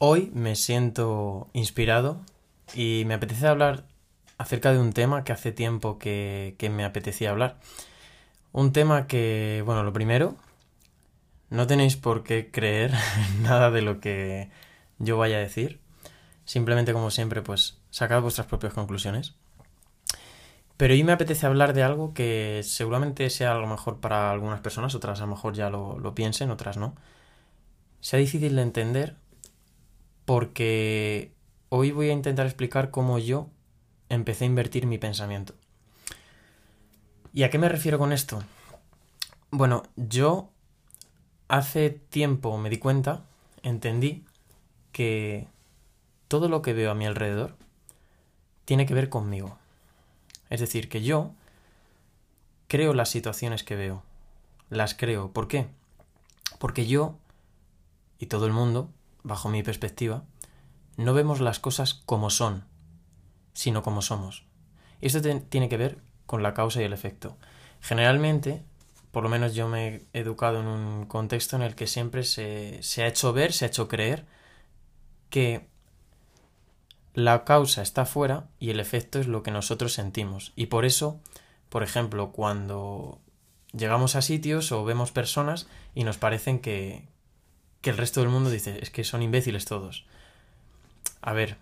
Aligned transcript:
Hoy 0.00 0.30
me 0.32 0.54
siento 0.54 1.50
inspirado 1.52 2.20
y 2.72 3.02
me 3.06 3.14
apetece 3.14 3.48
hablar 3.48 3.84
acerca 4.38 4.72
de 4.72 4.78
un 4.78 4.92
tema 4.92 5.24
que 5.24 5.32
hace 5.32 5.50
tiempo 5.50 5.98
que, 5.98 6.54
me 6.72 6.84
apetecía 6.84 7.30
hablar. 7.30 7.58
Un 8.52 8.72
tema 8.72 9.08
que, 9.08 9.60
bueno, 9.66 9.82
lo 9.82 9.92
primero, 9.92 10.36
no 11.50 11.66
tenéis 11.66 11.96
por 11.96 12.22
qué 12.22 12.52
creer 12.52 12.92
nada 13.42 13.72
de 13.72 13.82
lo 13.82 13.98
que 14.00 14.50
yo 15.00 15.18
vaya 15.18 15.38
a 15.38 15.40
decir. 15.40 15.80
Simplemente, 16.44 16.92
como 16.92 17.10
siempre, 17.10 17.42
pues 17.42 17.78
sacad 17.90 18.22
vuestras 18.22 18.46
propias 18.46 18.74
conclusiones. 18.74 19.34
Pero 20.76 20.94
hoy 20.94 21.02
me 21.02 21.12
apetece 21.12 21.44
hablar 21.44 21.72
de 21.72 21.82
algo 21.82 22.14
que 22.14 22.60
seguramente 22.62 23.28
sea 23.30 23.50
a 23.50 23.58
lo 23.58 23.66
mejor 23.66 23.98
para 23.98 24.30
algunas 24.30 24.60
personas, 24.60 24.94
otras 24.94 25.18
a 25.20 25.24
lo 25.24 25.32
mejor 25.32 25.54
ya 25.54 25.70
lo, 25.70 25.98
lo 25.98 26.14
piensen, 26.14 26.52
otras 26.52 26.76
no. 26.76 26.94
Sea 28.00 28.20
difícil 28.20 28.54
de 28.54 28.62
entender 28.62 29.16
porque 30.28 31.32
hoy 31.70 31.90
voy 31.90 32.10
a 32.10 32.12
intentar 32.12 32.44
explicar 32.44 32.90
cómo 32.90 33.18
yo 33.18 33.48
empecé 34.10 34.44
a 34.44 34.48
invertir 34.48 34.84
mi 34.84 34.98
pensamiento. 34.98 35.54
¿Y 37.32 37.44
a 37.44 37.50
qué 37.50 37.56
me 37.56 37.70
refiero 37.70 37.98
con 37.98 38.12
esto? 38.12 38.44
Bueno, 39.50 39.84
yo 39.96 40.50
hace 41.48 41.88
tiempo 41.88 42.58
me 42.58 42.68
di 42.68 42.76
cuenta, 42.76 43.22
entendí 43.62 44.26
que 44.92 45.48
todo 46.28 46.50
lo 46.50 46.60
que 46.60 46.74
veo 46.74 46.90
a 46.90 46.94
mi 46.94 47.06
alrededor 47.06 47.56
tiene 48.66 48.84
que 48.84 48.92
ver 48.92 49.08
conmigo. 49.08 49.56
Es 50.50 50.60
decir, 50.60 50.90
que 50.90 51.00
yo 51.00 51.30
creo 52.66 52.92
las 52.92 53.08
situaciones 53.08 53.64
que 53.64 53.76
veo. 53.76 54.02
Las 54.68 54.94
creo. 54.94 55.32
¿Por 55.32 55.48
qué? 55.48 55.68
Porque 56.58 56.86
yo 56.86 57.16
y 58.18 58.26
todo 58.26 58.44
el 58.44 58.52
mundo, 58.52 58.90
bajo 59.28 59.48
mi 59.48 59.62
perspectiva, 59.62 60.24
no 60.96 61.14
vemos 61.14 61.40
las 61.40 61.60
cosas 61.60 61.94
como 61.94 62.30
son, 62.30 62.64
sino 63.52 63.82
como 63.82 64.02
somos. 64.02 64.46
Y 65.00 65.06
esto 65.06 65.20
tiene 65.48 65.68
que 65.68 65.76
ver 65.76 65.98
con 66.26 66.42
la 66.42 66.54
causa 66.54 66.80
y 66.80 66.84
el 66.84 66.92
efecto. 66.92 67.36
Generalmente, 67.80 68.64
por 69.12 69.22
lo 69.22 69.28
menos 69.28 69.54
yo 69.54 69.68
me 69.68 69.86
he 70.12 70.20
educado 70.20 70.60
en 70.60 70.66
un 70.66 71.06
contexto 71.06 71.54
en 71.54 71.62
el 71.62 71.76
que 71.76 71.86
siempre 71.86 72.24
se, 72.24 72.82
se 72.82 73.02
ha 73.02 73.06
hecho 73.06 73.32
ver, 73.32 73.52
se 73.52 73.64
ha 73.64 73.68
hecho 73.68 73.86
creer 73.86 74.26
que 75.30 75.68
la 77.14 77.44
causa 77.44 77.82
está 77.82 78.06
fuera 78.06 78.48
y 78.58 78.70
el 78.70 78.80
efecto 78.80 79.20
es 79.20 79.28
lo 79.28 79.42
que 79.42 79.50
nosotros 79.50 79.92
sentimos. 79.92 80.52
Y 80.56 80.66
por 80.66 80.84
eso, 80.84 81.20
por 81.68 81.82
ejemplo, 81.82 82.32
cuando 82.32 83.20
llegamos 83.72 84.16
a 84.16 84.22
sitios 84.22 84.72
o 84.72 84.84
vemos 84.84 85.12
personas 85.12 85.68
y 85.94 86.04
nos 86.04 86.16
parecen 86.16 86.60
que, 86.60 87.06
que 87.80 87.90
el 87.90 87.96
resto 87.96 88.20
del 88.20 88.28
mundo 88.28 88.50
dice, 88.50 88.78
es 88.82 88.90
que 88.90 89.04
son 89.04 89.22
imbéciles 89.22 89.64
todos. 89.64 90.04
A 91.20 91.32
ver, 91.32 91.56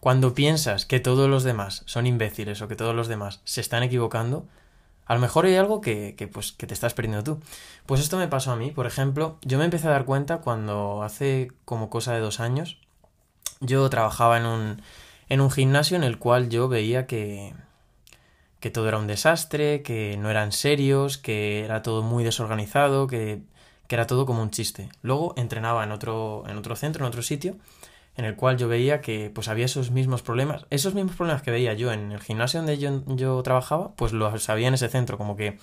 cuando 0.00 0.34
piensas 0.34 0.86
que 0.86 1.00
todos 1.00 1.28
los 1.28 1.44
demás 1.44 1.82
son 1.86 2.06
imbéciles 2.06 2.62
o 2.62 2.68
que 2.68 2.76
todos 2.76 2.94
los 2.94 3.08
demás 3.08 3.40
se 3.44 3.60
están 3.60 3.82
equivocando, 3.82 4.46
a 5.06 5.14
lo 5.14 5.20
mejor 5.20 5.46
hay 5.46 5.56
algo 5.56 5.80
que, 5.80 6.14
que, 6.16 6.26
pues, 6.28 6.52
que 6.52 6.66
te 6.66 6.74
estás 6.74 6.94
perdiendo 6.94 7.22
tú. 7.22 7.40
Pues 7.86 8.00
esto 8.00 8.16
me 8.18 8.28
pasó 8.28 8.52
a 8.52 8.56
mí, 8.56 8.70
por 8.70 8.86
ejemplo, 8.86 9.38
yo 9.42 9.58
me 9.58 9.64
empecé 9.64 9.86
a 9.88 9.92
dar 9.92 10.04
cuenta 10.04 10.38
cuando 10.38 11.02
hace 11.02 11.52
como 11.64 11.90
cosa 11.90 12.12
de 12.12 12.20
dos 12.20 12.40
años 12.40 12.78
yo 13.60 13.88
trabajaba 13.90 14.38
en 14.38 14.46
un, 14.46 14.82
en 15.28 15.40
un 15.40 15.50
gimnasio 15.50 15.96
en 15.96 16.04
el 16.04 16.18
cual 16.18 16.48
yo 16.48 16.68
veía 16.68 17.06
que, 17.06 17.54
que 18.60 18.70
todo 18.70 18.88
era 18.88 18.98
un 18.98 19.06
desastre, 19.06 19.82
que 19.82 20.16
no 20.18 20.30
eran 20.30 20.52
serios, 20.52 21.18
que 21.18 21.64
era 21.64 21.82
todo 21.82 22.02
muy 22.02 22.24
desorganizado, 22.24 23.06
que, 23.06 23.42
que 23.88 23.94
era 23.94 24.06
todo 24.06 24.26
como 24.26 24.42
un 24.42 24.50
chiste. 24.50 24.88
Luego 25.02 25.34
entrenaba 25.36 25.84
en 25.84 25.92
otro, 25.92 26.44
en 26.48 26.56
otro 26.56 26.76
centro, 26.76 27.04
en 27.04 27.08
otro 27.08 27.22
sitio, 27.22 27.56
en 28.16 28.24
el 28.24 28.36
cual 28.36 28.56
yo 28.56 28.68
veía 28.68 29.00
que 29.00 29.30
pues 29.34 29.48
había 29.48 29.66
esos 29.66 29.90
mismos 29.90 30.22
problemas, 30.22 30.66
esos 30.70 30.94
mismos 30.94 31.16
problemas 31.16 31.42
que 31.42 31.50
veía 31.50 31.74
yo 31.74 31.92
en 31.92 32.12
el 32.12 32.20
gimnasio 32.20 32.60
donde 32.60 32.78
yo, 32.78 33.02
yo 33.06 33.42
trabajaba, 33.42 33.92
pues 33.96 34.12
los 34.12 34.48
había 34.48 34.68
en 34.68 34.74
ese 34.74 34.88
centro, 34.88 35.18
como 35.18 35.36
que 35.36 35.58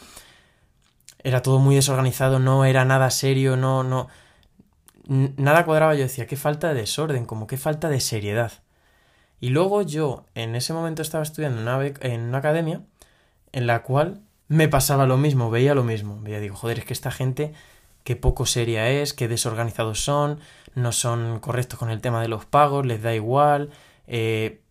era 1.23 1.41
todo 1.41 1.59
muy 1.59 1.75
desorganizado, 1.75 2.39
no 2.39 2.65
era 2.65 2.85
nada 2.85 3.09
serio, 3.09 3.57
no, 3.57 3.83
no, 3.83 4.07
nada 5.07 5.65
cuadraba, 5.65 5.95
yo 5.95 6.03
decía, 6.03 6.27
qué 6.27 6.35
falta 6.35 6.69
de 6.69 6.81
desorden, 6.81 7.25
como 7.25 7.47
qué 7.47 7.57
falta 7.57 7.89
de 7.89 7.99
seriedad. 7.99 8.51
Y 9.39 9.49
luego 9.49 9.81
yo 9.81 10.25
en 10.35 10.55
ese 10.55 10.73
momento 10.73 11.01
estaba 11.01 11.23
estudiando 11.23 11.59
en 11.59 11.67
una, 11.67 11.85
en 12.01 12.21
una 12.21 12.37
academia 12.37 12.81
en 13.51 13.67
la 13.67 13.83
cual 13.83 14.21
me 14.47 14.67
pasaba 14.67 15.05
lo 15.05 15.17
mismo, 15.17 15.49
veía 15.49 15.75
lo 15.75 15.83
mismo. 15.83 16.19
Veía, 16.21 16.39
digo, 16.39 16.55
joder, 16.55 16.79
es 16.79 16.85
que 16.85 16.93
esta 16.93 17.11
gente, 17.11 17.53
qué 18.03 18.15
poco 18.15 18.45
seria 18.45 18.89
es, 18.89 19.13
qué 19.13 19.27
desorganizados 19.27 20.03
son, 20.03 20.39
no 20.75 20.91
son 20.91 21.39
correctos 21.39 21.79
con 21.79 21.89
el 21.89 22.01
tema 22.01 22.21
de 22.21 22.27
los 22.27 22.45
pagos, 22.45 22.85
les 22.85 23.01
da 23.01 23.13
igual. 23.13 23.71
Eh... 24.07 24.61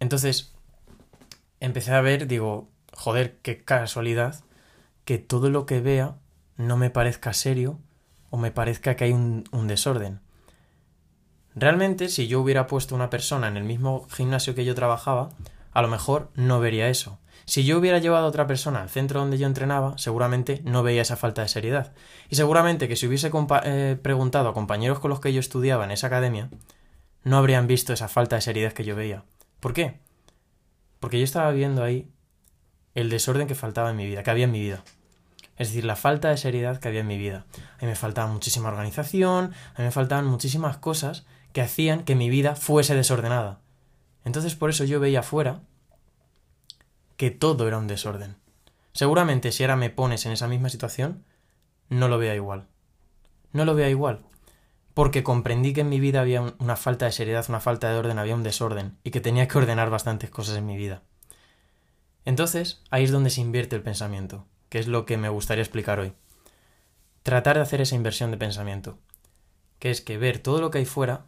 Entonces, 0.00 0.54
empecé 1.60 1.92
a 1.92 2.00
ver, 2.00 2.26
digo, 2.26 2.70
joder, 2.94 3.38
qué 3.42 3.62
casualidad 3.62 4.42
que 5.04 5.18
todo 5.18 5.50
lo 5.50 5.66
que 5.66 5.80
vea 5.80 6.16
no 6.56 6.76
me 6.76 6.90
parezca 6.90 7.32
serio 7.32 7.78
o 8.30 8.36
me 8.36 8.50
parezca 8.50 8.96
que 8.96 9.04
hay 9.04 9.12
un, 9.12 9.44
desorden. 9.66 10.20
Realmente, 11.54 12.08
si 12.08 12.28
yo 12.28 12.40
hubiera 12.40 12.66
puesto 12.66 12.94
una 12.94 13.10
persona 13.10 13.48
en 13.48 13.56
el 13.56 13.64
mismo 13.64 14.06
gimnasio 14.08 14.54
que 14.54 14.64
yo 14.64 14.74
trabajaba, 14.74 15.30
a 15.72 15.82
lo 15.82 15.88
mejor 15.88 16.30
no 16.34 16.60
vería 16.60 16.88
eso. 16.88 17.18
Si 17.44 17.64
yo 17.64 17.78
hubiera 17.78 17.98
llevado 17.98 18.26
a 18.26 18.28
otra 18.28 18.46
persona 18.46 18.82
al 18.82 18.88
centro 18.88 19.20
donde 19.20 19.38
yo 19.38 19.46
entrenaba, 19.46 19.98
seguramente 19.98 20.60
no 20.64 20.82
veía 20.82 21.02
esa 21.02 21.16
falta 21.16 21.42
de 21.42 21.48
seriedad. 21.48 21.92
Y 22.28 22.36
seguramente 22.36 22.88
que 22.88 22.96
si 22.96 23.06
hubiese 23.06 23.30
eh, 23.64 23.98
preguntado 24.00 24.48
a 24.48 24.54
compañeros 24.54 25.00
con 25.00 25.10
los 25.10 25.20
que 25.20 25.32
yo 25.32 25.40
estudiaba 25.40 25.84
en 25.84 25.90
esa 25.90 26.06
academia, 26.06 26.50
no 27.24 27.36
habrían 27.36 27.66
visto 27.66 27.92
esa 27.92 28.08
falta 28.08 28.36
de 28.36 28.42
seriedad 28.42 28.72
que 28.72 28.84
yo 28.84 28.96
veía. 28.96 29.24
¿Por 29.58 29.72
qué? 29.72 30.00
Porque 31.00 31.18
yo 31.18 31.24
estaba 31.24 31.50
viendo 31.50 31.82
ahí 31.82 32.08
el 32.94 33.10
desorden 33.10 33.46
que 33.46 33.54
faltaba 33.54 33.90
en 33.90 33.96
mi 33.96 34.06
vida, 34.06 34.22
que 34.22 34.30
había 34.30 34.44
en 34.44 34.52
mi 34.52 34.60
vida. 34.60 34.82
Es 35.56 35.68
decir, 35.68 35.84
la 35.84 35.96
falta 35.96 36.30
de 36.30 36.36
seriedad 36.36 36.78
que 36.78 36.88
había 36.88 37.00
en 37.00 37.06
mi 37.06 37.18
vida. 37.18 37.46
A 37.78 37.82
mí 37.82 37.88
me 37.88 37.96
faltaba 37.96 38.32
muchísima 38.32 38.68
organización, 38.68 39.52
a 39.74 39.78
mí 39.78 39.84
me 39.84 39.90
faltaban 39.90 40.26
muchísimas 40.26 40.78
cosas 40.78 41.26
que 41.52 41.60
hacían 41.60 42.04
que 42.04 42.14
mi 42.14 42.30
vida 42.30 42.54
fuese 42.56 42.94
desordenada. 42.94 43.60
Entonces 44.24 44.54
por 44.54 44.70
eso 44.70 44.84
yo 44.84 45.00
veía 45.00 45.20
afuera 45.20 45.60
que 47.20 47.30
todo 47.30 47.68
era 47.68 47.76
un 47.76 47.86
desorden. 47.86 48.36
Seguramente 48.94 49.52
si 49.52 49.62
ahora 49.62 49.76
me 49.76 49.90
pones 49.90 50.24
en 50.24 50.32
esa 50.32 50.48
misma 50.48 50.70
situación, 50.70 51.22
no 51.90 52.08
lo 52.08 52.16
vea 52.16 52.34
igual. 52.34 52.66
No 53.52 53.66
lo 53.66 53.74
vea 53.74 53.90
igual. 53.90 54.20
Porque 54.94 55.22
comprendí 55.22 55.74
que 55.74 55.82
en 55.82 55.90
mi 55.90 56.00
vida 56.00 56.22
había 56.22 56.54
una 56.58 56.76
falta 56.76 57.04
de 57.04 57.12
seriedad, 57.12 57.44
una 57.50 57.60
falta 57.60 57.90
de 57.90 57.98
orden, 57.98 58.18
había 58.18 58.34
un 58.34 58.42
desorden 58.42 58.96
y 59.04 59.10
que 59.10 59.20
tenía 59.20 59.48
que 59.48 59.58
ordenar 59.58 59.90
bastantes 59.90 60.30
cosas 60.30 60.56
en 60.56 60.64
mi 60.64 60.78
vida. 60.78 61.02
Entonces, 62.24 62.80
ahí 62.88 63.04
es 63.04 63.10
donde 63.10 63.28
se 63.28 63.42
invierte 63.42 63.76
el 63.76 63.82
pensamiento 63.82 64.46
que 64.70 64.78
es 64.78 64.86
lo 64.86 65.04
que 65.04 65.18
me 65.18 65.28
gustaría 65.28 65.62
explicar 65.62 66.00
hoy. 66.00 66.14
Tratar 67.22 67.56
de 67.56 67.62
hacer 67.64 67.82
esa 67.82 67.96
inversión 67.96 68.30
de 68.30 68.38
pensamiento, 68.38 68.98
que 69.78 69.90
es 69.90 70.00
que 70.00 70.16
ver 70.16 70.38
todo 70.38 70.62
lo 70.62 70.70
que 70.70 70.78
hay 70.78 70.86
fuera 70.86 71.26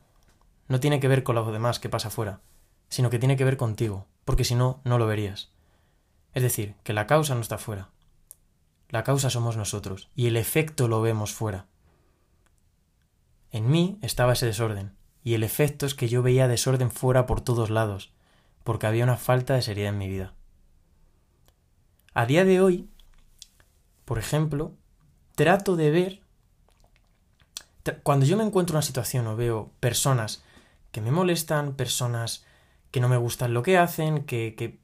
no 0.68 0.80
tiene 0.80 1.00
que 1.00 1.08
ver 1.08 1.22
con 1.22 1.34
lo 1.34 1.52
demás 1.52 1.78
que 1.80 1.90
pasa 1.90 2.08
fuera, 2.08 2.40
sino 2.88 3.10
que 3.10 3.18
tiene 3.18 3.36
que 3.36 3.44
ver 3.44 3.58
contigo, 3.58 4.06
porque 4.24 4.44
si 4.44 4.54
no, 4.54 4.80
no 4.84 4.96
lo 4.96 5.06
verías. 5.06 5.52
Es 6.34 6.42
decir, 6.42 6.74
que 6.82 6.92
la 6.92 7.06
causa 7.06 7.34
no 7.34 7.40
está 7.40 7.58
fuera. 7.58 7.90
La 8.88 9.04
causa 9.04 9.30
somos 9.30 9.56
nosotros, 9.56 10.10
y 10.14 10.26
el 10.26 10.36
efecto 10.36 10.88
lo 10.88 11.00
vemos 11.00 11.32
fuera. 11.32 11.66
En 13.50 13.70
mí 13.70 13.98
estaba 14.02 14.34
ese 14.34 14.46
desorden, 14.46 14.94
y 15.24 15.34
el 15.34 15.44
efecto 15.44 15.86
es 15.86 15.94
que 15.94 16.08
yo 16.08 16.22
veía 16.22 16.48
desorden 16.48 16.90
fuera 16.90 17.26
por 17.26 17.40
todos 17.40 17.70
lados, 17.70 18.12
porque 18.64 18.86
había 18.86 19.04
una 19.04 19.16
falta 19.16 19.54
de 19.54 19.62
seriedad 19.62 19.92
en 19.92 19.98
mi 19.98 20.08
vida. 20.08 20.34
A 22.14 22.26
día 22.26 22.44
de 22.44 22.60
hoy, 22.60 22.90
por 24.04 24.18
ejemplo, 24.18 24.74
trato 25.34 25.76
de 25.76 25.90
ver, 25.90 26.20
cuando 28.02 28.26
yo 28.26 28.36
me 28.36 28.44
encuentro 28.44 28.74
en 28.74 28.76
una 28.76 28.82
situación 28.82 29.26
o 29.26 29.36
veo 29.36 29.72
personas 29.80 30.44
que 30.90 31.00
me 31.00 31.10
molestan, 31.10 31.74
personas 31.74 32.44
que 32.90 33.00
no 33.00 33.08
me 33.08 33.16
gustan 33.16 33.54
lo 33.54 33.62
que 33.62 33.78
hacen, 33.78 34.24
que, 34.24 34.54
que 34.54 34.78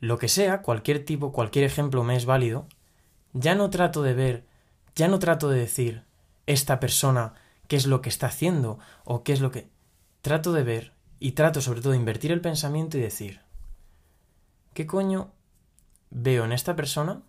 lo 0.00 0.18
que 0.18 0.28
sea, 0.28 0.62
cualquier 0.62 1.04
tipo, 1.04 1.32
cualquier 1.32 1.64
ejemplo 1.64 2.04
me 2.04 2.16
es 2.16 2.26
válido, 2.26 2.66
ya 3.32 3.54
no 3.54 3.70
trato 3.70 4.02
de 4.02 4.14
ver, 4.14 4.44
ya 4.94 5.08
no 5.08 5.18
trato 5.18 5.48
de 5.48 5.58
decir 5.58 6.02
esta 6.46 6.80
persona 6.80 7.34
qué 7.68 7.76
es 7.76 7.86
lo 7.86 8.02
que 8.02 8.08
está 8.08 8.26
haciendo 8.26 8.78
o 9.04 9.22
qué 9.22 9.32
es 9.32 9.40
lo 9.40 9.50
que... 9.50 9.68
Trato 10.22 10.52
de 10.52 10.64
ver 10.64 10.92
y 11.20 11.32
trato 11.32 11.60
sobre 11.60 11.80
todo 11.80 11.92
de 11.92 11.98
invertir 11.98 12.32
el 12.32 12.40
pensamiento 12.40 12.98
y 12.98 13.00
decir, 13.00 13.40
¿qué 14.74 14.86
coño 14.86 15.30
veo 16.10 16.44
en 16.44 16.52
esta 16.52 16.74
persona 16.74 17.22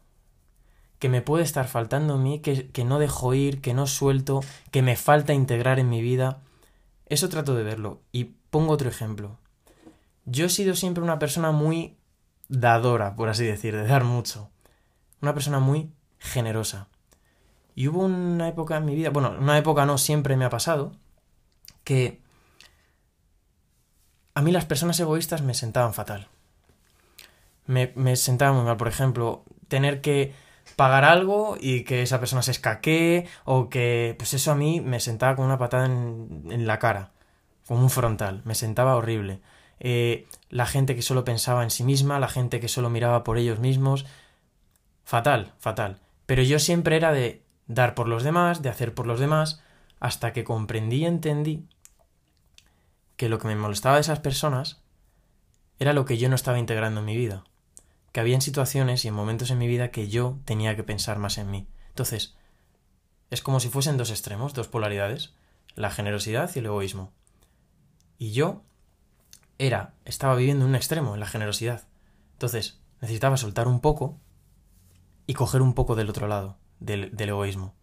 que 1.00 1.10
me 1.10 1.22
puede 1.22 1.44
estar 1.44 1.68
faltando 1.68 2.16
a 2.16 2.18
mí, 2.18 2.40
que, 2.40 2.70
que 2.70 2.84
no 2.84 3.00
dejo 3.00 3.34
ir, 3.34 3.62
que 3.62 3.74
no 3.74 3.86
suelto, 3.86 4.42
que 4.72 4.82
me 4.82 4.96
falta 4.96 5.34
integrar 5.34 5.80
en 5.80 5.90
mi 5.90 6.02
vida. 6.02 6.42
Eso 7.06 7.30
trato 7.30 7.56
de 7.56 7.64
verlo. 7.64 8.02
Y 8.12 8.36
pongo 8.50 8.74
otro 8.74 8.90
ejemplo. 8.90 9.38
Yo 10.26 10.46
he 10.46 10.50
sido 10.50 10.76
siempre 10.76 11.04
una 11.04 11.20
persona 11.20 11.52
muy 11.52 11.96
dadora, 12.50 13.16
por 13.16 13.30
así 13.30 13.46
decir, 13.46 13.76
de 13.76 13.88
dar 13.88 14.04
mucho. 14.04 14.50
Una 15.22 15.34
persona 15.34 15.60
muy 15.60 15.92
generosa. 16.20 16.88
Y 17.76 17.88
hubo 17.88 18.02
una 18.02 18.48
época 18.48 18.78
en 18.78 18.86
mi 18.86 18.96
vida, 18.96 19.10
bueno, 19.10 19.36
una 19.40 19.58
época 19.58 19.86
no, 19.86 19.98
siempre 19.98 20.36
me 20.36 20.46
ha 20.46 20.50
pasado, 20.50 20.94
que 21.84 22.22
mí 24.48 24.52
las 24.52 24.66
personas 24.66 25.00
egoístas 25.00 25.42
me 25.42 25.54
sentaban 25.54 25.94
fatal. 25.94 26.28
Me, 27.66 27.92
me 27.96 28.16
sentaban 28.16 28.56
muy 28.56 28.64
mal, 28.64 28.78
por 28.78 28.88
ejemplo, 28.88 29.44
tener 29.68 30.00
que 30.00 30.34
pagar 30.78 31.04
algo 31.04 31.58
y 31.60 31.84
que 31.84 32.02
esa 32.02 32.20
persona 32.20 32.42
se 32.42 32.52
escaquee 32.52 33.28
o 33.44 33.70
que 33.70 34.16
pues 34.18 34.34
eso 34.34 34.52
a 34.52 34.56
mí 34.56 34.80
me 34.80 35.02
sentaba 35.02 35.36
con 35.36 35.46
una 35.46 35.58
patada 35.58 35.86
en, 35.86 36.46
en 36.50 36.66
la 36.66 36.80
cara, 36.80 37.12
como 37.68 37.82
un 37.82 37.90
frontal, 37.90 38.42
me 38.46 38.56
sentaba 38.56 38.96
horrible. 38.96 39.42
Eh, 39.80 40.28
la 40.50 40.66
gente 40.66 40.96
que 40.96 41.02
solo 41.02 41.24
pensaba 41.24 41.64
en 41.64 41.70
sí 41.70 41.84
misma, 41.84 42.20
la 42.20 42.30
gente 42.30 42.60
que 42.60 42.68
solo 42.68 42.90
miraba 42.90 43.24
por 43.24 43.38
ellos 43.38 43.60
mismos, 43.60 44.06
fatal, 45.04 45.54
fatal. 45.60 46.00
Pero 46.26 46.44
yo 46.44 46.60
siempre 46.60 46.96
era 46.96 47.12
de 47.12 47.44
dar 47.68 47.96
por 47.96 48.08
los 48.08 48.24
demás, 48.24 48.62
de 48.62 48.70
hacer 48.70 48.94
por 48.94 49.08
los 49.08 49.20
demás, 49.20 49.62
hasta 50.00 50.34
que 50.34 50.44
comprendí 50.44 50.98
y 50.98 51.06
entendí 51.06 51.66
que 53.16 53.30
lo 53.30 53.40
que 53.40 53.48
me 53.48 53.56
molestaba 53.56 53.96
de 53.96 54.02
esas 54.02 54.20
personas 54.20 54.82
era 55.80 55.94
lo 55.94 56.06
que 56.06 56.18
yo 56.18 56.30
no 56.30 56.36
estaba 56.36 56.60
integrando 56.60 57.00
en 57.00 57.06
mi 57.06 57.18
vida 57.18 57.44
que 58.18 58.22
había 58.22 58.34
en 58.34 58.42
situaciones 58.42 59.06
y 59.06 59.10
en 59.10 59.14
momentos 59.14 59.52
en 59.52 59.60
mi 59.60 59.68
vida 59.68 59.92
que 59.92 60.08
yo 60.08 60.40
tenía 60.44 60.76
que 60.76 60.84
pensar 60.84 61.20
más 61.20 61.38
en 61.38 61.52
mí. 61.52 61.68
Entonces, 61.90 62.36
es 63.30 63.44
como 63.44 63.60
si 63.60 63.70
fuesen 63.70 63.98
dos 63.98 64.10
extremos, 64.10 64.56
dos 64.56 64.68
polaridades, 64.68 65.36
la 65.76 65.92
generosidad 65.92 66.50
y 66.56 66.58
el 66.58 66.66
egoísmo. 66.66 67.12
Y 68.18 68.32
yo 68.32 68.64
era, 69.58 69.94
estaba 70.06 70.36
viviendo 70.36 70.66
en 70.66 70.70
un 70.70 70.76
extremo, 70.76 71.14
en 71.14 71.20
la 71.20 71.26
generosidad. 71.26 71.88
Entonces, 72.34 72.80
necesitaba 73.02 73.38
soltar 73.38 73.68
un 73.68 73.80
poco 73.80 74.18
y 75.26 75.34
coger 75.34 75.62
un 75.62 75.74
poco 75.74 75.96
del 75.96 76.10
otro 76.10 76.28
lado, 76.28 76.58
del, 76.80 77.12
egoísmo. 77.18 77.76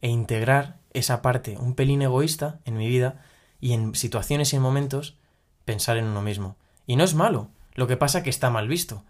E 0.00 0.08
integrar 0.08 0.80
esa 0.92 1.22
parte 1.22 1.56
un 1.58 1.74
pelín 1.74 2.02
egoísta 2.02 2.60
en 2.64 2.76
mi 2.76 2.88
vida 2.88 3.22
y 3.60 3.72
en 3.72 3.94
situaciones 3.94 4.52
y 4.52 4.56
en 4.56 4.62
momentos 4.62 5.16
pensar 5.64 5.96
en 5.96 6.04
uno 6.04 6.22
mismo. 6.22 6.56
Y 6.86 6.96
no 6.96 7.04
es 7.04 7.14
malo, 7.14 7.48
lo 7.74 7.86
que 7.86 7.96
pasa 7.96 8.22
que 8.22 8.30
está 8.30 8.50
mal 8.50 8.68
visto 8.68 9.02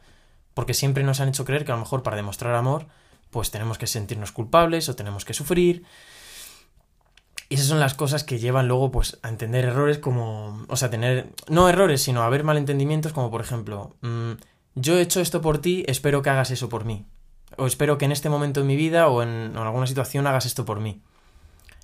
porque 0.55 0.73
siempre 0.73 1.03
nos 1.03 1.21
han 1.21 1.29
hecho 1.29 1.45
creer 1.45 1.65
que 1.65 1.73
a 1.73 1.75
lo 1.75 1.81
mejor 1.81 2.03
para 2.03 2.17
demostrar 2.17 2.55
amor, 2.55 2.87
pues 3.31 3.51
tenemos 3.51 3.77
que 3.77 3.89
sentirnos 3.89 4.33
culpables 4.33 4.89
o 4.89 4.97
tenemos 4.97 5.25
que 5.25 5.35
sufrir. 5.35 5.85
Y 7.49 7.57
esas 7.57 7.67
son 7.67 7.81
las 7.81 7.95
cosas 7.95 8.25
que 8.25 8.39
llevan 8.39 8.69
luego 8.69 8.91
pues 8.91 9.19
a 9.23 9.29
entender 9.29 9.65
errores 9.65 9.99
como, 9.99 10.65
o 10.69 10.77
sea, 10.77 10.91
tener, 10.91 11.33
no 11.49 11.69
errores, 11.69 12.03
sino 12.03 12.23
a 12.23 12.29
ver 12.29 12.45
malentendimientos 12.45 13.13
como 13.13 13.31
por 13.31 13.41
ejemplo, 13.41 13.97
mm, 14.01 14.33
yo 14.75 14.97
he 14.97 15.03
hecho 15.03 15.21
esto 15.21 15.41
por 15.41 15.59
ti, 15.59 15.85
espero 15.87 16.23
que 16.23 16.31
hagas 16.31 16.51
eso 16.51 16.69
por 16.69 16.85
mí. 16.85 17.07
O 17.57 17.67
espero 17.67 17.99
que 17.99 18.07
en 18.07 18.13
este 18.13 18.29
momento 18.29 18.61
de 18.61 18.67
mi 18.67 18.77
vida 18.77 19.09
o 19.09 19.23
en, 19.23 19.29
en 19.29 19.57
alguna 19.57 19.87
situación 19.87 20.27
hagas 20.27 20.47
esto 20.47 20.65
por 20.65 20.81
mí. 20.81 21.03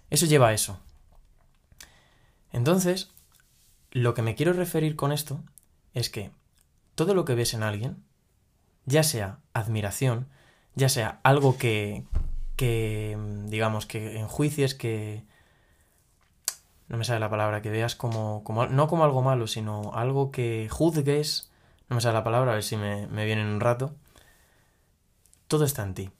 Eso 0.08 0.26
lleva 0.26 0.48
a 0.48 0.52
eso. 0.52 0.80
Entonces, 2.52 3.12
lo 3.92 4.14
que 4.14 4.22
me 4.22 4.34
quiero 4.34 4.52
referir 4.52 4.96
con 4.96 5.12
esto 5.12 5.42
es 5.94 6.10
que 6.10 6.30
todo 6.94 7.14
lo 7.14 7.24
que 7.24 7.34
ves 7.34 7.54
en 7.54 7.62
alguien, 7.62 8.02
ya 8.86 9.02
sea 9.02 9.38
admiración, 9.52 10.28
ya 10.74 10.88
sea 10.88 11.20
algo 11.22 11.56
que, 11.56 12.04
que 12.56 13.16
digamos, 13.46 13.86
que 13.86 14.18
enjuicies, 14.18 14.74
que... 14.74 15.24
No 16.90 16.96
me 16.96 17.04
sale 17.04 17.20
la 17.20 17.30
palabra, 17.30 17.62
que 17.62 17.70
veas 17.70 17.94
como, 17.94 18.42
como... 18.42 18.66
No 18.66 18.88
como 18.88 19.04
algo 19.04 19.22
malo, 19.22 19.46
sino 19.46 19.92
algo 19.94 20.32
que 20.32 20.68
juzgues. 20.68 21.48
No 21.88 21.94
me 21.94 22.02
sale 22.02 22.14
la 22.14 22.24
palabra, 22.24 22.50
a 22.50 22.54
ver 22.54 22.64
si 22.64 22.76
me, 22.76 23.06
viene 23.06 23.42
en 23.42 23.46
un 23.46 23.60
rato. 23.60 23.94
Todo 25.46 25.64
está 25.64 25.84
en 25.84 25.94
ti. 25.94 26.10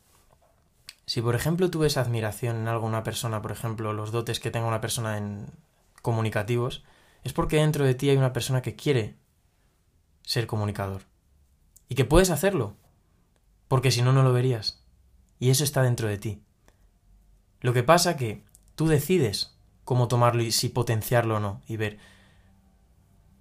Si 1.07 1.21
por 1.23 1.35
ejemplo 1.35 1.71
tú 1.71 1.81
ves 1.81 1.97
admiración 1.97 2.55
en 2.57 2.69
algo, 2.69 2.87
una 2.87 3.03
persona, 3.03 3.43
por 3.43 3.51
ejemplo, 3.51 3.93
los 3.93 4.13
dotes 4.13 4.39
que 4.39 4.53
tenga 4.53 4.69
una 4.69 4.81
persona 4.81 5.19
en 5.19 5.49
comunicativos, 6.03 6.85
es 7.25 7.33
porque 7.33 7.57
dentro 7.57 7.85
de 7.85 7.97
ti 7.97 8.09
hay 8.09 8.17
una 8.17 8.33
persona 8.33 8.63
que 8.63 8.77
quiere 8.77 9.17
ser 10.23 10.47
comunicador 10.47 11.03
y 11.89 11.97
que 11.97 12.05
puedes 12.05 12.31
hacerlo, 12.31 12.77
porque 13.67 13.91
si 13.91 14.03
no, 14.03 14.13
no 14.13 14.23
lo 14.23 14.33
verías. 14.33 14.85
Y 15.41 15.51
eso 15.51 15.65
está 15.65 15.83
dentro 15.83 16.07
de 16.07 16.19
ti. 16.19 16.45
Lo 17.61 17.73
que 17.73 17.83
pasa 17.83 18.17
que 18.17 18.45
tú 18.77 18.87
decides 18.87 19.57
cómo 19.91 20.07
tomarlo 20.07 20.45
y 20.45 20.53
si 20.53 20.69
potenciarlo 20.69 21.39
o 21.39 21.41
no, 21.41 21.63
y 21.67 21.77
ver. 21.77 21.99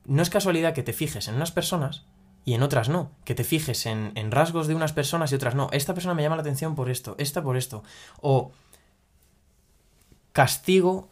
No 0.06 0.24
es 0.24 0.31
casualidad 0.31 0.74
que 0.74 0.81
te 0.81 0.94
fijes 0.94 1.28
en 1.28 1.36
unas 1.36 1.51
personas 1.51 2.07
y 2.44 2.56
en 2.56 2.63
otras 2.63 2.90
no, 2.90 3.12
que 3.24 3.36
te 3.36 3.44
fijes 3.44 3.86
en, 3.86 4.31
rasgos 4.31 4.66
de 4.66 4.74
unas 4.74 4.92
personas 4.92 5.31
y 5.31 5.36
otras 5.36 5.54
no. 5.54 5.69
Esta 5.74 5.94
persona 5.94 6.16
me 6.16 6.24
llama 6.24 6.38
la 6.38 6.42
atención 6.42 6.74
por 6.74 6.90
esto, 6.90 7.13
esta 7.19 7.44
por 7.44 7.56
esto. 7.56 7.84
O 8.19 8.51
castigo 10.31 11.12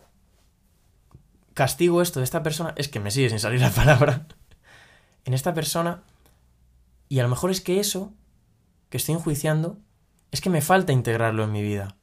castigo 1.54 2.02
esto 2.02 2.20
de 2.20 2.24
esta 2.24 2.42
persona, 2.42 2.74
es 2.76 2.90
que 2.90 3.00
me 3.00 3.12
sigue 3.12 3.30
sin 3.30 3.40
salir 3.40 3.62
la 3.62 3.70
palabra. 3.70 4.26
En 5.24 5.36
esta 5.36 5.54
persona 5.54 6.02
y 7.10 7.20
a 7.20 7.24
lo 7.24 7.30
mejor 7.30 7.52
es 7.52 7.62
que 7.62 7.80
eso 7.80 8.12
que 8.90 8.98
estoy 8.98 9.14
enjuiciando 9.14 9.78
es 10.32 10.42
que 10.42 10.50
me 10.50 10.62
falta 10.62 10.94
integrarlo 10.94 11.44
en 11.44 11.52
mi 11.52 11.62
vida. 11.62 11.96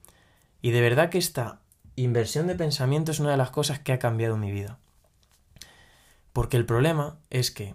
Y 0.63 0.71
de 0.71 0.83
verdad 0.83 1.11
que 1.11 1.19
esta 1.19 1.64
inversión 1.97 2.47
de 2.47 2.55
pensamiento 2.55 3.13
es 3.13 3.21
una 3.21 3.31
de 3.31 3.37
las 3.37 3.51
cosas 3.51 3.79
que 3.79 3.93
ha 3.93 3.99
cambiado 3.99 4.37
mi 4.37 4.51
vida. 4.51 4.79
Porque 6.33 6.57
el 6.57 6.67
problema 6.67 7.19
es 7.31 7.51
que 7.51 7.75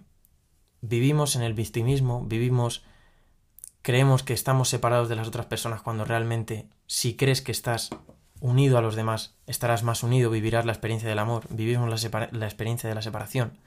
vivimos 0.82 1.36
en 1.36 1.42
el 1.42 1.54
victimismo, 1.54 2.26
vivimos, 2.26 2.84
creemos 3.82 4.24
que 4.24 4.34
estamos 4.34 4.70
separados 4.70 5.10
de 5.10 5.16
las 5.16 5.28
otras 5.28 5.46
personas 5.46 5.82
cuando 5.82 6.06
realmente 6.06 6.68
si 6.86 7.16
crees 7.16 7.42
que 7.42 7.52
estás 7.52 7.90
unido 8.42 8.78
a 8.78 8.82
los 8.82 8.96
demás, 8.96 9.36
estarás 9.48 9.84
más 9.84 10.04
unido, 10.04 10.30
vivirás 10.30 10.66
la 10.66 10.72
experiencia 10.72 11.10
del 11.10 11.20
amor, 11.20 11.46
vivimos 11.50 11.90
la, 11.90 12.46
experiencia 12.46 12.90
de 12.90 12.96
la 12.96 13.02
separación 13.02 13.58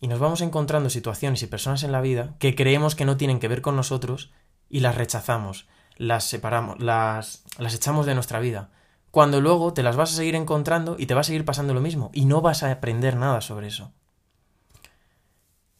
y 0.00 0.08
nos 0.08 0.18
vamos 0.18 0.40
encontrando 0.40 0.90
situaciones 0.90 1.42
y 1.42 1.46
personas 1.46 1.82
en 1.82 1.92
la 1.92 2.00
vida 2.00 2.34
que 2.38 2.54
creemos 2.54 2.94
que 2.94 3.04
no 3.04 3.16
tienen 3.16 3.38
que 3.38 3.48
ver 3.48 3.62
con 3.62 3.76
nosotros 3.76 4.32
y 4.68 4.80
las 4.80 4.94
rechazamos, 4.94 5.68
las 5.96 6.24
separamos, 6.24 6.80
las, 6.80 7.44
las 7.58 7.74
echamos 7.74 8.06
de 8.06 8.14
nuestra 8.14 8.40
vida. 8.40 8.70
Cuando 9.10 9.40
luego 9.40 9.72
te 9.72 9.82
las 9.82 9.96
vas 9.96 10.12
a 10.12 10.16
seguir 10.16 10.36
encontrando 10.36 10.96
y 10.98 11.06
te 11.06 11.14
va 11.14 11.22
a 11.22 11.24
seguir 11.24 11.44
pasando 11.44 11.74
lo 11.74 11.80
mismo 11.80 12.10
y 12.12 12.26
no 12.26 12.40
vas 12.40 12.62
a 12.62 12.70
aprender 12.70 13.16
nada 13.16 13.40
sobre 13.40 13.66
eso. 13.66 13.92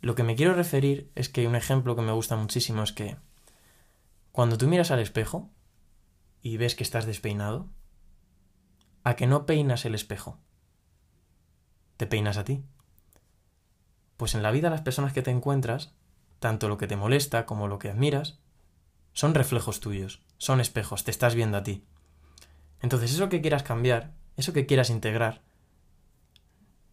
Lo 0.01 0.15
que 0.15 0.23
me 0.23 0.35
quiero 0.35 0.55
referir 0.55 1.11
es 1.15 1.29
que 1.29 1.47
un 1.47 1.55
ejemplo 1.55 1.95
que 1.95 2.03
me 2.03 2.13
gusta 2.13 2.37
muchísimo 2.37 2.83
es 2.83 2.93
que 2.93 3.17
cuando 4.33 4.57
tú 4.57 4.67
miras 4.67 4.91
al 4.91 5.01
espejo 5.01 5.51
y 6.43 6.57
ves 6.57 6.75
que 6.75 6.83
estás 6.83 7.07
despeinado, 7.07 7.69
a 9.05 9.15
que 9.15 9.27
no 9.27 9.47
peinas 9.47 9.85
el 9.85 9.95
espejo, 9.95 10.39
te 11.97 12.07
peinas 12.07 12.39
a 12.39 12.45
ti. 12.45 12.65
Pues 14.17 14.35
en 14.35 14.43
la 14.43 14.51
vida 14.51 14.71
las 14.71 14.83
personas 14.83 15.13
que 15.13 15.23
te 15.23 15.31
encuentras, 15.31 15.93
tanto 16.39 16.69
lo 16.69 16.79
que 16.79 16.87
te 16.87 16.97
molesta 16.97 17.47
como 17.47 17.69
lo 17.69 17.79
que 17.79 17.91
admiras, 17.91 18.39
son 19.13 19.35
reflejos 19.35 19.81
tuyos, 19.81 20.23
son 20.39 20.61
espejos, 20.61 21.05
te 21.05 21.11
estás 21.11 21.35
viendo 21.35 21.59
a 21.59 21.63
ti. 21.63 21.85
Entonces 22.83 23.13
eso 23.13 23.29
que 23.29 23.41
quieras 23.41 23.63
cambiar, 23.63 24.13
eso 24.37 24.53
que 24.53 24.67
quieras 24.67 24.91
integrar, 24.91 25.43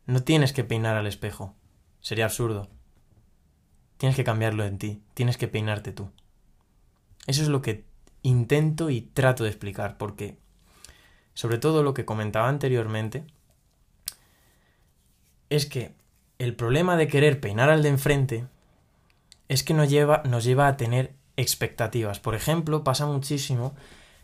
no 0.05 0.23
tienes 0.23 0.53
que 0.53 0.63
peinar 0.63 0.95
al 0.95 1.07
espejo, 1.07 1.55
sería 2.01 2.25
absurdo. 2.25 2.69
Tienes 3.97 4.15
que 4.15 4.23
cambiarlo 4.23 4.63
en 4.63 4.77
ti, 4.77 5.01
tienes 5.13 5.37
que 5.37 5.47
peinarte 5.47 5.91
tú. 5.91 6.11
Eso 7.25 7.41
es 7.41 7.47
lo 7.49 7.61
que 7.61 7.85
intento 8.21 8.89
y 8.89 9.01
trato 9.01 9.43
de 9.43 9.49
explicar, 9.49 9.97
porque 9.97 10.37
sobre 11.33 11.57
todo 11.57 11.83
lo 11.83 11.93
que 11.93 12.05
comentaba 12.05 12.49
anteriormente, 12.49 13.25
es 15.49 15.65
que 15.65 15.93
el 16.39 16.55
problema 16.55 16.97
de 16.97 17.07
querer 17.07 17.39
peinar 17.39 17.69
al 17.69 17.83
de 17.83 17.89
enfrente 17.89 18.47
es 19.47 19.63
que 19.63 19.73
nos 19.73 19.89
lleva, 19.89 20.23
nos 20.25 20.43
lleva 20.43 20.67
a 20.67 20.77
tener 20.77 21.13
expectativas. 21.35 22.19
Por 22.19 22.35
ejemplo, 22.35 22.83
pasa 22.83 23.05
muchísimo 23.05 23.75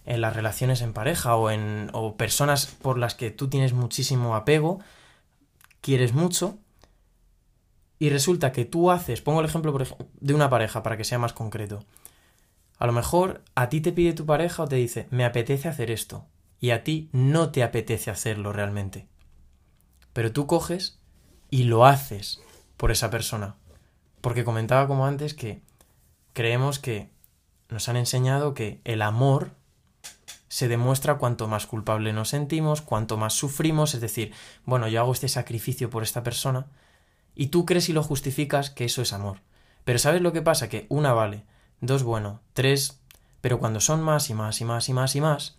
en 0.05 0.21
las 0.21 0.35
relaciones 0.35 0.81
en 0.81 0.93
pareja 0.93 1.35
o 1.35 1.49
en 1.49 1.89
o 1.93 2.15
personas 2.17 2.67
por 2.67 2.97
las 2.97 3.15
que 3.15 3.31
tú 3.31 3.49
tienes 3.49 3.73
muchísimo 3.73 4.35
apego, 4.35 4.79
quieres 5.81 6.13
mucho 6.13 6.57
y 7.99 8.09
resulta 8.09 8.51
que 8.51 8.65
tú 8.65 8.91
haces, 8.91 9.21
pongo 9.21 9.39
el 9.39 9.45
ejemplo 9.45 9.71
por 9.71 9.87
de 10.19 10.33
una 10.33 10.49
pareja 10.49 10.83
para 10.83 10.97
que 10.97 11.05
sea 11.05 11.19
más 11.19 11.33
concreto. 11.33 11.85
A 12.77 12.85
lo 12.85 12.91
mejor 12.91 13.43
a 13.55 13.69
ti 13.69 13.79
te 13.79 13.93
pide 13.93 14.13
tu 14.13 14.25
pareja 14.25 14.63
o 14.63 14.67
te 14.67 14.75
dice, 14.75 15.07
"Me 15.09 15.25
apetece 15.25 15.69
hacer 15.69 15.89
esto" 15.89 16.25
y 16.59 16.71
a 16.71 16.83
ti 16.83 17.09
no 17.13 17.51
te 17.51 17.63
apetece 17.63 18.11
hacerlo 18.11 18.51
realmente. 18.51 19.07
Pero 20.11 20.31
tú 20.31 20.47
coges 20.47 20.99
y 21.49 21.63
lo 21.63 21.85
haces 21.85 22.41
por 22.77 22.91
esa 22.91 23.09
persona. 23.09 23.55
Porque 24.21 24.43
comentaba 24.43 24.87
como 24.87 25.05
antes 25.05 25.33
que 25.33 25.61
creemos 26.33 26.79
que 26.79 27.09
nos 27.69 27.89
han 27.89 27.97
enseñado 27.97 28.53
que 28.53 28.81
el 28.83 29.01
amor 29.01 29.51
se 30.53 30.67
demuestra 30.67 31.17
cuanto 31.17 31.47
más 31.47 31.65
culpable 31.65 32.13
nos 32.13 32.29
sentimos, 32.29 32.83
cuanto 32.83 33.17
más 33.17 33.33
sufrimos, 33.33 33.95
es 33.95 34.01
decir, 34.01 34.35
bueno, 34.65 34.87
yo 34.87 34.99
hago 34.99 35.11
este 35.11 35.27
sacrificio 35.27 35.89
por 35.89 36.03
esta 36.03 36.21
persona, 36.21 36.67
y 37.33 37.47
tú 37.47 37.65
crees 37.65 37.89
y 37.89 37.93
lo 37.93 38.03
justificas 38.03 38.69
que 38.69 38.85
eso 38.85 39.01
es 39.01 39.13
amor. 39.13 39.39
Pero 39.83 39.97
¿sabes 39.97 40.21
lo 40.21 40.31
que 40.31 40.43
pasa? 40.43 40.69
Que 40.69 40.85
una 40.89 41.11
vale, 41.11 41.43
dos 41.81 42.03
bueno, 42.03 42.39
tres, 42.53 43.01
pero 43.41 43.57
cuando 43.57 43.79
son 43.79 44.03
más 44.03 44.29
y 44.29 44.35
más 44.35 44.61
y 44.61 44.65
más 44.65 44.87
y 44.89 44.93
más 44.93 45.15
y 45.15 45.21
más, 45.21 45.57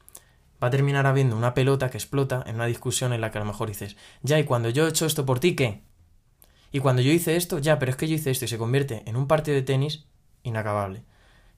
va 0.62 0.68
a 0.68 0.70
terminar 0.70 1.08
habiendo 1.08 1.36
una 1.36 1.54
pelota 1.54 1.90
que 1.90 1.98
explota 1.98 2.44
en 2.46 2.54
una 2.54 2.66
discusión 2.66 3.12
en 3.12 3.20
la 3.20 3.32
que 3.32 3.38
a 3.38 3.40
lo 3.40 3.48
mejor 3.48 3.66
dices, 3.66 3.96
ya, 4.22 4.38
y 4.38 4.44
cuando 4.44 4.70
yo 4.70 4.86
he 4.86 4.90
hecho 4.90 5.06
esto 5.06 5.26
por 5.26 5.40
ti, 5.40 5.56
¿qué? 5.56 5.82
Y 6.70 6.78
cuando 6.78 7.02
yo 7.02 7.10
hice 7.10 7.34
esto, 7.34 7.58
ya, 7.58 7.80
pero 7.80 7.90
es 7.90 7.96
que 7.96 8.06
yo 8.06 8.14
hice 8.14 8.30
esto 8.30 8.44
y 8.44 8.48
se 8.48 8.58
convierte 8.58 9.02
en 9.06 9.16
un 9.16 9.26
partido 9.26 9.56
de 9.56 9.62
tenis 9.62 10.06
inacabable. 10.44 11.02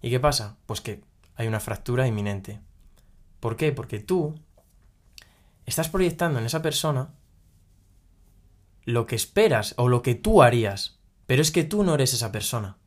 ¿Y 0.00 0.08
qué 0.08 0.20
pasa? 0.20 0.56
Pues 0.64 0.80
que 0.80 1.02
hay 1.34 1.46
una 1.48 1.60
fractura 1.60 2.06
inminente. 2.06 2.60
¿Por 3.40 3.56
qué? 3.56 3.72
Porque 3.72 3.98
tú 3.98 4.34
estás 5.64 5.88
proyectando 5.88 6.38
en 6.38 6.46
esa 6.46 6.62
persona 6.62 7.14
lo 8.84 9.06
que 9.06 9.16
esperas 9.16 9.74
o 9.76 9.88
lo 9.88 10.02
que 10.02 10.14
tú 10.14 10.42
harías, 10.42 11.00
pero 11.26 11.42
es 11.42 11.50
que 11.50 11.64
tú 11.64 11.82
no 11.82 11.94
eres 11.94 12.14
esa 12.14 12.32
persona. 12.32 12.78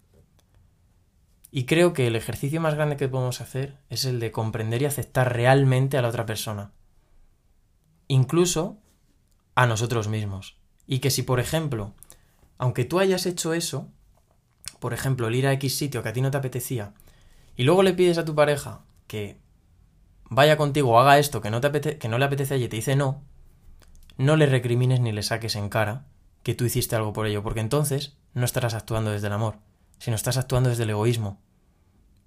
Y 1.51 1.65
creo 1.65 1.94
que 1.94 2.08
el 2.08 2.15
ejercicio 2.15 2.62
más 2.62 2.75
grande 2.75 2.96
que 2.96 3.10
podemos 3.10 3.41
hacer 3.41 3.77
es 3.89 4.06
el 4.06 4.20
de 4.20 4.32
comprender 4.32 4.82
y 4.82 4.86
aceptar 4.86 5.34
realmente 5.34 5.98
a 5.98 6.01
la 6.01 6.10
otra 6.10 6.25
persona. 6.25 6.72
Incluso 8.08 8.77
a 9.56 9.65
nosotros 9.65 10.08
mismos. 10.08 10.58
Y 10.88 11.00
que 11.00 11.12
si, 11.12 11.24
por 11.24 11.39
ejemplo, 11.39 11.94
aunque 12.58 12.86
tú 12.86 13.00
hayas 13.00 13.25
hecho 13.25 13.53
eso, 13.53 13.89
por 14.79 14.94
ejemplo, 14.94 15.27
el 15.27 15.36
ir 15.36 15.48
a 15.48 15.53
X 15.53 15.75
sitio 15.75 16.01
que 16.01 16.10
a 16.10 16.13
ti 16.13 16.22
no 16.22 16.32
te 16.32 16.38
apetecía, 16.38 16.94
y 17.56 17.63
luego 17.63 17.84
le 17.84 17.94
pides 17.94 18.18
a 18.18 18.25
tu 18.25 18.36
pareja 18.36 18.86
que 19.08 19.38
vaya 20.29 20.57
contigo 20.57 21.00
haga 21.00 21.19
esto 21.19 21.41
que 21.41 21.50
no, 21.50 21.62
te 21.62 21.98
que 21.98 22.07
no 22.07 22.17
le 22.17 22.25
apetece 22.25 22.53
a 22.53 22.57
ella 22.57 22.65
y 22.65 22.69
te 22.69 22.75
dice 22.77 22.95
no, 22.95 23.21
no 24.17 24.36
le 24.36 24.45
recrimines 24.45 25.00
ni 25.00 25.12
le 25.12 25.24
saques 25.24 25.55
en 25.55 25.69
cara 25.69 26.05
que 26.43 26.55
tú 26.55 26.65
hiciste 26.65 26.95
algo 26.95 27.13
por 27.13 27.27
ello, 27.27 27.43
porque 27.43 27.59
entonces 27.59 28.17
no 28.33 28.45
estarás 28.45 28.74
actuando 28.74 29.12
desde 29.12 29.27
el 29.27 29.33
amor, 29.33 29.57
sino 29.98 30.15
estás 30.15 30.38
actuando 30.38 30.69
desde 30.69 30.83
el 30.83 30.91
egoísmo, 30.91 31.39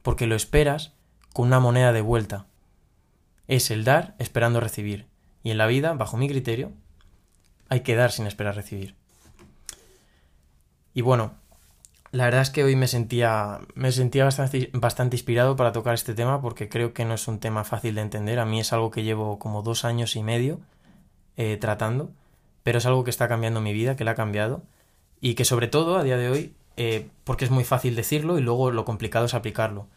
porque 0.03 0.27
lo 0.27 0.35
esperas 0.35 0.93
con 1.33 1.47
una 1.47 1.61
moneda 1.61 1.93
de 1.93 2.03
vuelta. 2.03 2.47
Es 3.49 3.71
el 3.71 3.85
dar 3.85 4.15
esperando 4.19 4.61
recibir, 4.61 5.07
y 5.43 5.51
en 5.51 5.59
la 5.59 5.67
vida, 5.67 5.95
bajo 5.95 6.17
mi 6.17 6.29
criterio, 6.29 6.73
hay 7.69 7.81
que 7.81 7.95
dar 7.95 8.13
sin 8.13 8.27
esperar 8.27 8.55
recibir. 8.55 8.95
Y 10.95 11.01
bueno, 11.01 11.35
la 12.13 12.27
verdad 12.27 12.43
es 12.43 12.51
que 12.51 12.63
hoy 12.63 12.77
me 12.77 12.89
sentía, 12.89 13.61
me 13.75 13.91
sentía 13.91 14.25
bastante, 14.25 14.71
bastante 14.75 15.17
inspirado 15.17 15.57
para 15.57 15.73
tocar 15.73 15.95
este 15.95 16.15
tema 16.15 16.43
porque 16.43 16.69
creo 16.69 16.93
que 16.93 17.07
no 17.07 17.15
es 17.15 17.27
un 17.27 17.41
tema 17.41 17.65
fácil 17.65 17.95
de 17.95 18.03
entender. 18.03 18.39
A 18.39 18.45
mí 18.45 18.61
es 18.61 18.73
algo 18.75 18.91
que 18.91 19.03
llevo 19.03 19.39
como 19.39 19.63
dos 19.63 19.87
años 19.87 20.15
y 20.15 20.23
medio 20.23 20.61
eh, 21.39 21.57
tratando, 21.57 22.11
pero 22.65 22.79
es 22.79 22.87
algo 22.87 23.03
que 23.05 23.11
está 23.11 23.29
cambiando 23.29 23.63
mi 23.63 23.73
vida, 23.73 23.97
que 23.97 24.05
la 24.05 24.13
ha 24.13 24.15
cambiado 24.15 24.63
y 25.23 25.35
que 25.35 25.47
sobre 25.47 25.69
todo 25.69 25.97
a 25.97 26.05
día 26.05 26.19
de 26.19 26.29
hoy, 26.29 26.55
eh, 26.77 27.09
porque 27.25 27.47
es 27.47 27.51
muy 27.51 27.65
fácil 27.65 27.97
decirlo 27.97 28.39
y 28.39 28.43
luego 28.43 28.71
lo 28.71 28.85
complicado 28.85 29.25
es 29.27 29.35
aplicarlo. 29.35 29.89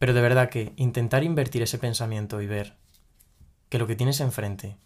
Pero 0.00 0.14
de 0.14 0.22
verdad 0.22 0.50
que 0.50 0.72
intentar 0.76 1.22
invertir 1.22 1.62
ese 1.62 1.78
pensamiento 1.78 2.40
y 2.42 2.48
ver 2.48 2.74
que 3.68 3.78
lo 3.78 3.86
que 3.86 3.94
tienes 3.94 4.20
enfrente 4.20 4.76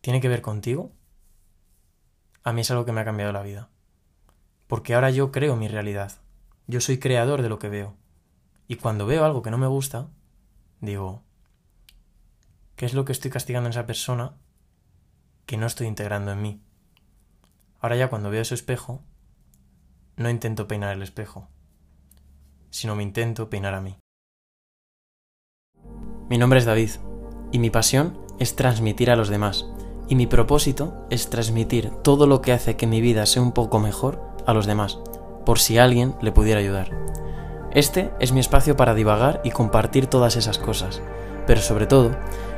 tiene 0.00 0.20
que 0.20 0.28
ver 0.28 0.42
contigo, 0.42 0.90
a 2.42 2.52
mí 2.52 2.62
es 2.62 2.70
algo 2.72 2.84
que 2.84 2.90
me 2.90 3.00
ha 3.02 3.04
cambiado 3.04 3.32
la 3.32 3.42
vida 3.42 3.68
porque 4.72 4.94
ahora 4.94 5.10
yo 5.10 5.32
creo 5.32 5.54
mi 5.54 5.68
realidad. 5.68 6.12
Yo 6.66 6.80
soy 6.80 6.96
creador 6.96 7.42
de 7.42 7.50
lo 7.50 7.58
que 7.58 7.68
veo. 7.68 7.94
Y 8.66 8.76
cuando 8.76 9.04
veo 9.04 9.22
algo 9.26 9.42
que 9.42 9.50
no 9.50 9.58
me 9.58 9.66
gusta, 9.66 10.08
digo, 10.80 11.22
¿qué 12.74 12.86
es 12.86 12.94
lo 12.94 13.04
que 13.04 13.12
estoy 13.12 13.30
castigando 13.30 13.66
en 13.66 13.72
esa 13.72 13.84
persona 13.84 14.34
que 15.44 15.58
no 15.58 15.66
estoy 15.66 15.88
integrando 15.88 16.32
en 16.32 16.40
mí? 16.40 16.62
Ahora 17.80 17.96
ya 17.96 18.08
cuando 18.08 18.30
veo 18.30 18.40
ese 18.40 18.54
espejo, 18.54 19.04
no 20.16 20.30
intento 20.30 20.66
peinar 20.68 20.96
el 20.96 21.02
espejo, 21.02 21.50
sino 22.70 22.96
me 22.96 23.02
intento 23.02 23.50
peinar 23.50 23.74
a 23.74 23.82
mí. 23.82 23.98
Mi 26.30 26.38
nombre 26.38 26.60
es 26.60 26.64
David 26.64 26.92
y 27.52 27.58
mi 27.58 27.68
pasión 27.68 28.24
es 28.38 28.56
transmitir 28.56 29.10
a 29.10 29.16
los 29.16 29.28
demás 29.28 29.66
y 30.08 30.14
mi 30.14 30.26
propósito 30.26 31.06
es 31.10 31.28
transmitir 31.28 31.90
todo 32.02 32.26
lo 32.26 32.40
que 32.40 32.52
hace 32.52 32.78
que 32.78 32.86
mi 32.86 33.02
vida 33.02 33.26
sea 33.26 33.42
un 33.42 33.52
poco 33.52 33.78
mejor 33.78 34.31
a 34.46 34.52
los 34.52 34.66
demás, 34.66 34.98
por 35.44 35.58
si 35.58 35.78
alguien 35.78 36.14
le 36.20 36.32
pudiera 36.32 36.60
ayudar. 36.60 36.90
Este 37.72 38.10
es 38.18 38.32
mi 38.32 38.40
espacio 38.40 38.76
para 38.76 38.94
divagar 38.94 39.40
y 39.44 39.50
compartir 39.50 40.06
todas 40.06 40.36
esas 40.36 40.58
cosas, 40.58 41.00
pero 41.46 41.60
sobre 41.60 41.86
todo 41.86 42.10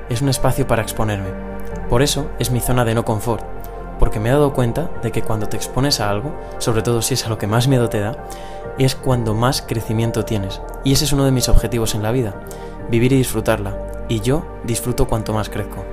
es 0.08 0.22
un 0.22 0.28
espacio 0.28 0.66
para 0.66 0.82
exponerme. 0.82 1.30
Por 1.88 2.02
eso 2.02 2.30
es 2.38 2.50
mi 2.50 2.60
zona 2.60 2.84
de 2.84 2.94
no 2.94 3.04
confort, 3.04 3.44
porque 3.98 4.20
me 4.20 4.28
he 4.28 4.32
dado 4.32 4.52
cuenta 4.52 4.90
de 5.02 5.12
que 5.12 5.22
cuando 5.22 5.48
te 5.48 5.56
expones 5.56 6.00
a 6.00 6.10
algo, 6.10 6.34
sobre 6.58 6.82
todo 6.82 7.00
si 7.00 7.14
es 7.14 7.26
a 7.26 7.28
lo 7.28 7.38
que 7.38 7.46
más 7.46 7.68
miedo 7.68 7.88
te 7.88 8.00
da, 8.00 8.26
es 8.78 8.94
cuando 8.94 9.34
más 9.34 9.62
crecimiento 9.62 10.24
tienes. 10.24 10.60
Y 10.82 10.92
ese 10.92 11.04
es 11.04 11.12
uno 11.12 11.24
de 11.24 11.30
mis 11.30 11.48
objetivos 11.48 11.94
en 11.94 12.02
la 12.02 12.10
vida, 12.10 12.34
vivir 12.90 13.12
y 13.12 13.18
disfrutarla. 13.18 13.76
Y 14.08 14.20
yo 14.20 14.44
disfruto 14.64 15.06
cuanto 15.06 15.32
más 15.32 15.48
crezco. 15.48 15.84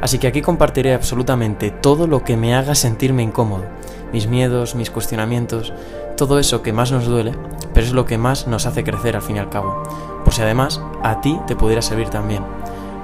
Así 0.00 0.18
que 0.18 0.26
aquí 0.26 0.42
compartiré 0.42 0.94
absolutamente 0.94 1.70
todo 1.70 2.06
lo 2.06 2.22
que 2.22 2.36
me 2.36 2.54
haga 2.54 2.74
sentirme 2.74 3.22
incómodo, 3.22 3.64
mis 4.12 4.26
miedos, 4.26 4.74
mis 4.74 4.90
cuestionamientos, 4.90 5.72
todo 6.16 6.38
eso 6.38 6.62
que 6.62 6.72
más 6.72 6.92
nos 6.92 7.06
duele, 7.06 7.32
pero 7.74 7.86
es 7.86 7.92
lo 7.92 8.06
que 8.06 8.18
más 8.18 8.46
nos 8.46 8.66
hace 8.66 8.84
crecer 8.84 9.16
al 9.16 9.22
fin 9.22 9.36
y 9.36 9.38
al 9.38 9.50
cabo. 9.50 9.82
Por 10.24 10.32
si 10.34 10.42
además 10.42 10.80
a 11.02 11.20
ti 11.20 11.38
te 11.46 11.56
pudiera 11.56 11.82
servir 11.82 12.08
también. 12.08 12.42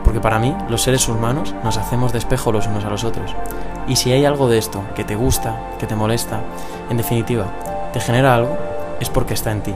Porque 0.05 0.21
para 0.21 0.39
mí, 0.39 0.55
los 0.69 0.83
seres 0.83 1.09
humanos 1.09 1.55
nos 1.65 1.79
hacemos 1.79 2.13
de 2.13 2.21
los 2.21 2.67
unos 2.67 2.85
a 2.85 2.91
los 2.91 3.05
otros. 3.05 3.35
Y 3.89 3.97
si 3.97 4.13
hay 4.13 4.25
algo 4.25 4.49
de 4.49 4.59
esto 4.59 4.83
que 4.95 5.05
te 5.05 5.15
gusta, 5.15 5.57
que 5.79 5.87
te 5.87 5.97
molesta, 5.97 6.41
en 6.91 6.97
definitiva, 6.97 7.47
te 7.93 8.01
genera 8.01 8.35
algo, 8.35 8.57
es 9.01 9.09
porque 9.09 9.35
está 9.35 9.53
en 9.53 9.63
ti. 9.63 9.75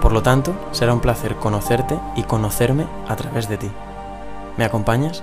Por 0.00 0.12
lo 0.12 0.22
tanto, 0.22 0.54
será 0.72 0.94
un 0.94 1.00
placer 1.00 1.36
conocerte 1.36 1.98
y 2.16 2.22
conocerme 2.22 2.86
a 3.08 3.16
través 3.16 3.48
de 3.48 3.58
ti. 3.58 3.70
¿Me 4.56 4.64
acompañas? 4.64 5.22